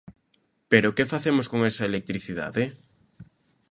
Pero 0.71 0.95
que 0.95 1.09
facemos 1.13 1.45
con 1.51 1.59
esa 1.69 1.87
electricidade? 1.91 2.63